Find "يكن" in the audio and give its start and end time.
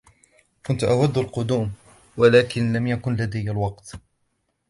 2.87-3.15